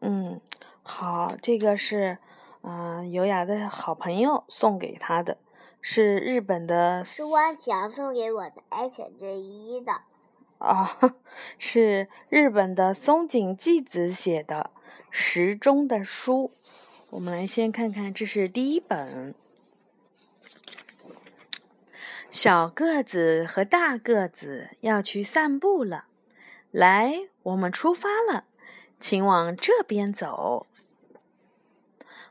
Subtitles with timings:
[0.00, 0.40] 嗯，
[0.82, 2.18] 好，这个是
[2.62, 5.38] 嗯优雅的好朋友送给他的，
[5.80, 7.04] 是日本的。
[7.04, 10.02] 是汪强送给我的爱情之一的。
[10.58, 10.98] 啊，
[11.58, 14.70] 是日本的松井纪子写的
[15.10, 16.52] 时钟的书。
[17.10, 19.34] 我们来先看看，这是第一本。
[22.30, 26.06] 小个子和大个子要去散步了，
[26.74, 28.46] 来，我们出发了，
[28.98, 30.66] 请往这边走。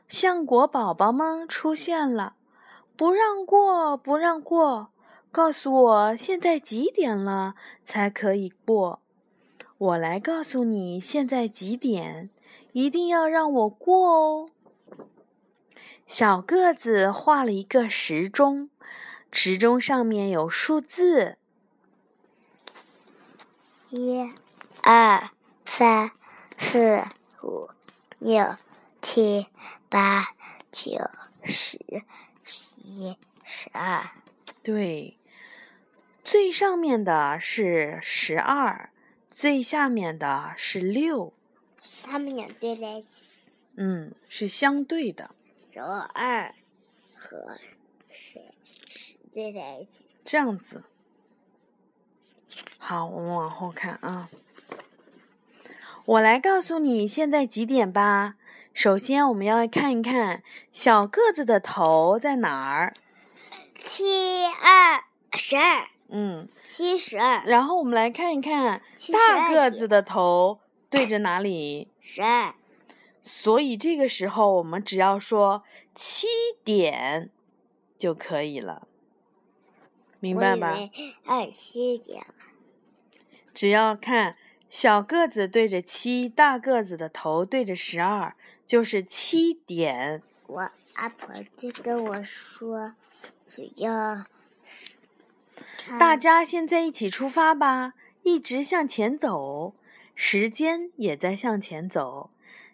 [0.06, 2.34] 橡果宝宝们出现了，
[2.94, 4.88] 不让过，不让过！
[5.32, 9.00] 告诉我现在几点了才可以过？
[9.78, 12.28] 我来告诉你现在几点，
[12.72, 14.50] 一定要让我过哦。
[16.06, 18.68] 小个子画了一个时钟。
[19.32, 21.38] 时钟上面有数字，
[23.96, 24.28] 一、
[24.82, 25.30] 二、
[25.64, 26.10] 三、
[26.58, 27.04] 四、
[27.44, 27.70] 五、
[28.18, 28.56] 六、
[29.00, 29.46] 七、
[29.88, 30.34] 八、
[30.72, 30.98] 九、
[31.44, 31.78] 十、
[32.42, 34.10] 十一、十二。
[34.64, 35.16] 对，
[36.24, 38.90] 最上面的是十二，
[39.30, 41.32] 最下面的是六。
[42.02, 43.08] 他们俩对在一起。
[43.76, 45.30] 嗯，是相对的。
[45.68, 46.52] 十二
[47.14, 47.60] 和
[48.10, 48.40] 十。
[49.32, 50.82] 对在一起，这样子。
[52.86, 54.28] 好，我们往后看啊。
[56.04, 58.34] 我来告诉你现在几点吧。
[58.74, 62.92] 首先，我们要看一看小个子的头在哪儿。
[63.82, 65.88] 七二十二。
[66.08, 66.46] 嗯。
[66.62, 67.42] 七十二。
[67.46, 70.60] 然后我们来看一看大个子的头
[70.90, 71.88] 对着哪里。
[72.02, 72.54] 十二。
[73.22, 76.26] 所以这个时候，我们只要说七
[76.62, 77.30] 点
[77.98, 78.86] 就可以了。
[80.20, 80.76] 明白吧？
[81.24, 82.26] 二七点。
[83.54, 84.36] 只要看
[84.68, 88.34] 小个子对着七，大个子的头对着十二，
[88.66, 90.20] 就是七点。
[90.48, 92.94] 我阿婆就跟我说，
[93.46, 94.26] 只要。
[95.98, 97.92] 大家现在一起出发吧，
[98.22, 99.74] 一直向前走，
[100.14, 102.30] 时间也在向前走。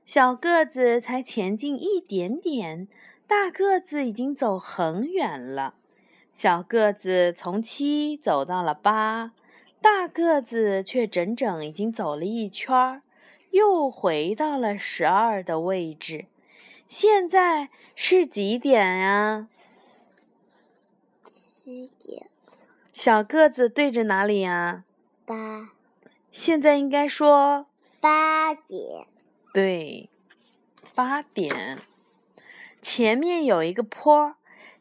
[0.06, 2.88] 小个子才前进一点点，
[3.26, 5.74] 大个子已经走很远了。
[6.32, 9.32] 小个子从七走到了八，
[9.82, 13.02] 大个子却整整已经走了一圈儿，
[13.50, 16.26] 又回到了十二的位置。
[16.86, 19.48] 现在是几点呀？
[21.24, 22.28] 七点。
[22.92, 24.84] 小个子对着哪里呀？
[25.24, 25.70] 八。
[26.30, 27.66] 现在应该说
[28.00, 29.06] 八点。
[29.54, 30.10] 对，
[30.94, 31.78] 八点。
[32.82, 34.34] 前面有一个坡，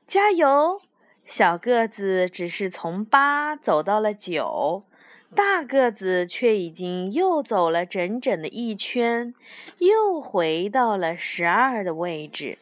[0.06, 0.82] 加油！
[1.26, 4.84] 小个子只是从八走到了九，
[5.36, 9.34] 大个子却已经又走了整整的一圈，
[9.78, 12.58] 又回到了十二的位置。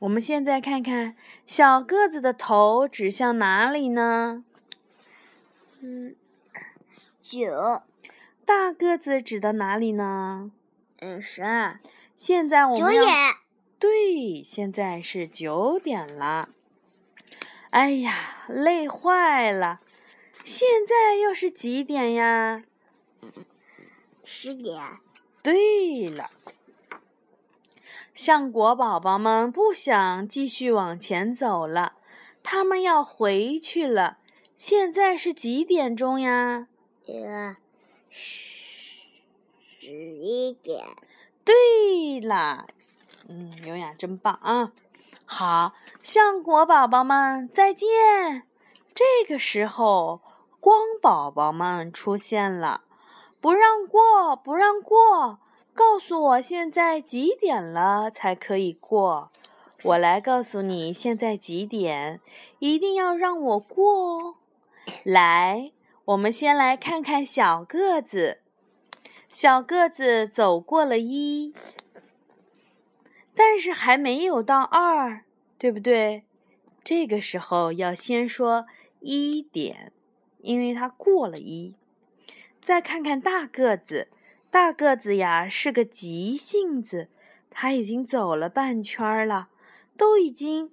[0.00, 4.44] 我们现在看看小个子的头指向哪里呢？
[5.82, 6.14] 嗯，
[7.22, 7.82] 九。
[8.44, 10.52] 大个子指到哪里呢？
[11.00, 11.80] 嗯，十二。
[12.16, 13.14] 现在我们九点。
[13.78, 16.50] 对，现在是九点了。
[17.70, 19.80] 哎呀，累坏了！
[20.46, 22.62] 现在又是几点呀？
[24.22, 24.80] 十点。
[25.42, 26.30] 对了，
[28.14, 31.94] 橡果宝宝们不想继续往前走了，
[32.44, 34.18] 他们要回去了。
[34.56, 36.68] 现在是几点钟呀？
[37.08, 37.56] 呃，
[38.08, 39.10] 十
[39.60, 40.86] 十一点。
[41.44, 42.68] 对了，
[43.28, 44.70] 嗯，优雅真棒啊！
[45.24, 47.88] 好，橡果宝宝们再见。
[48.94, 50.22] 这个时候，
[50.66, 52.82] 光宝宝们出现了，
[53.40, 55.38] 不让过，不让过！
[55.72, 59.30] 告诉我现在几点了才可以过？
[59.84, 62.20] 我来告诉你现在几点，
[62.58, 64.34] 一定要让我过哦。
[65.04, 65.70] 来，
[66.06, 68.40] 我们先来看看小个子，
[69.30, 71.54] 小个子走过了一。
[73.36, 75.22] 但是还没有到二，
[75.58, 76.24] 对不对？
[76.82, 78.66] 这个时候要先说
[78.98, 79.92] 一点，
[80.46, 81.74] 因为他过了一。
[82.62, 84.08] 再看看大个子，
[84.50, 87.08] 大个子呀是个急性子，
[87.50, 89.48] 他已经走了半圈了，
[89.96, 90.70] 都已经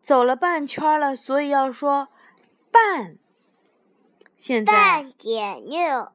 [0.00, 2.08] 走了半圈了，所以要说
[2.70, 3.16] 半。
[4.36, 6.12] 现在半点六。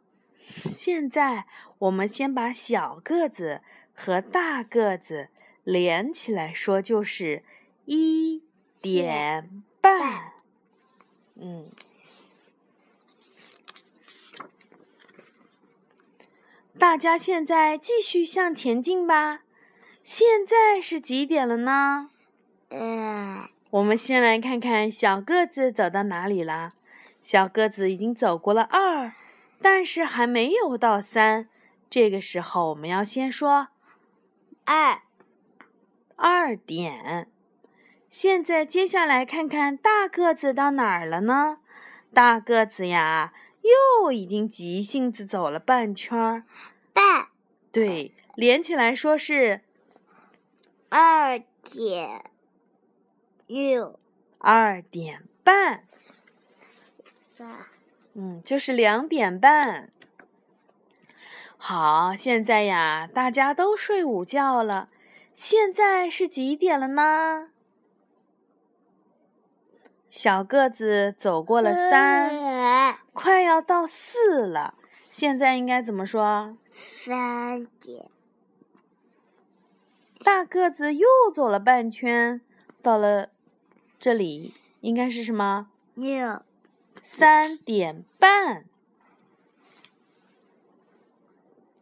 [0.64, 1.46] 现在
[1.80, 3.62] 我们先把小个子
[3.94, 5.30] 和大个子。
[5.66, 7.44] 连起来说就是
[7.86, 8.44] 一
[8.82, 10.34] 点半，
[11.34, 11.72] 嗯。
[16.78, 19.42] 大家现在继续向前进吧。
[20.04, 22.10] 现在是几点了呢？
[22.70, 26.74] 呃，我们先来看看小个子走到哪里了。
[27.22, 29.14] 小个子已经走过了二，
[29.62, 31.48] 但是还没有到三。
[31.90, 33.70] 这个时候，我们要先说
[34.66, 35.00] 二
[36.18, 37.30] 二点。
[38.10, 41.60] 现在接下来看看大个子到哪儿了呢？
[42.14, 43.34] 大个子呀，
[44.02, 46.44] 又已经急性子走了半圈儿。
[46.94, 47.28] 半
[47.72, 49.62] 对，连起来说是
[50.90, 52.32] 二点
[53.48, 54.00] 六
[54.38, 55.84] 二点半。
[57.38, 57.68] 八
[58.14, 59.92] 嗯，就是两点半。
[61.58, 64.90] 好，现在呀，大家都睡午觉了。
[65.34, 67.50] 现在是几点了呢？
[70.16, 74.76] 小个子走过了三，三快要到四了。
[75.12, 76.56] 现在应该怎么说？
[76.70, 78.10] 三点
[80.24, 82.40] 大个子又走了半圈，
[82.82, 83.28] 到了
[84.00, 85.68] 这里，应该是什么？
[85.96, 86.42] 六
[87.02, 88.64] 三点半，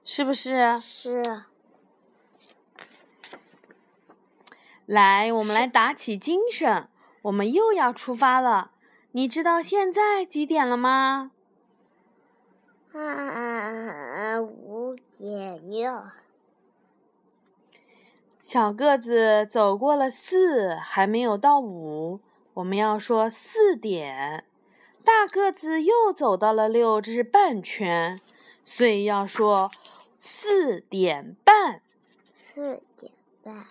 [0.04, 0.80] 是不是？
[0.80, 1.44] 是
[4.88, 6.88] 来，我们来打起精神，
[7.24, 8.72] 我们又要出发了。
[9.12, 11.32] 你知道现在几点了吗？
[12.94, 16.04] 啊五点六
[18.42, 22.20] 小个子走过了四，还没有到五，
[22.56, 24.46] 我们要说四点。
[25.04, 28.22] 大个子又走到了六，这是半圈，
[28.64, 29.72] 所以要说
[30.20, 31.82] 四点半。
[32.38, 33.12] 四点
[33.44, 33.66] 半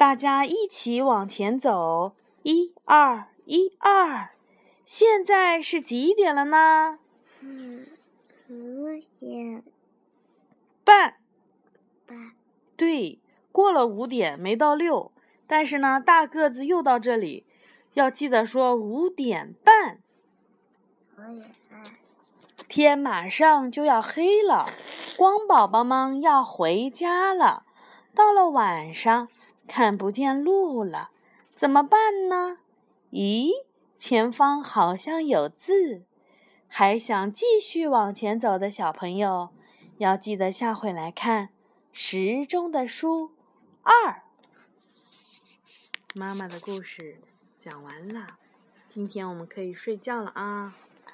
[0.00, 4.30] 大家一起往前走，一二一二。
[4.86, 6.98] 现在是几点了呢？
[7.40, 7.86] 嗯
[8.48, 8.86] 五
[9.18, 9.62] 点
[10.82, 11.16] 半。
[12.06, 12.32] 半
[12.78, 13.18] 对，
[13.52, 15.12] 过了五点，没到六，
[15.46, 17.44] 但是呢，大个子又到这里，
[17.92, 19.98] 要记得说五点半。
[21.18, 21.84] 五点半
[22.66, 24.66] 天马上就要黑了，
[25.18, 27.64] 光宝宝们要回家了。
[28.14, 29.28] 到了晚上，
[29.70, 31.12] 看不见路了，
[31.54, 32.58] 怎么办呢？
[33.12, 33.52] 咦，
[33.96, 36.02] 前方好像有字。
[36.66, 39.50] 还想继续往前走的小朋友，
[39.98, 41.50] 要记得下回来看
[41.92, 43.30] 时钟的书
[43.84, 44.22] 二。
[46.14, 47.20] 妈妈的故事
[47.56, 48.38] 讲完了，
[48.88, 50.74] 今天我们可以睡觉了啊。